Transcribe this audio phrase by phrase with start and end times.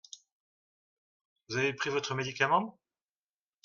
[1.47, 2.75] Vous avez pris votre médicament?